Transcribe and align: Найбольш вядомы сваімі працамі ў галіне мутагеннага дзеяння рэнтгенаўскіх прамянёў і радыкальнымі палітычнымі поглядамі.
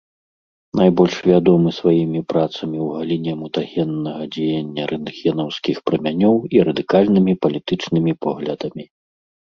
Найбольш 0.79 1.17
вядомы 1.31 1.69
сваімі 1.79 2.21
працамі 2.33 2.77
ў 2.85 2.95
галіне 2.95 3.33
мутагеннага 3.41 4.23
дзеяння 4.37 4.83
рэнтгенаўскіх 4.93 5.77
прамянёў 5.91 6.35
і 6.57 6.67
радыкальнымі 6.69 7.33
палітычнымі 7.45 8.13
поглядамі. 8.27 8.83